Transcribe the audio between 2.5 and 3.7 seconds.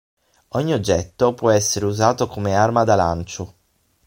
arma da lancio.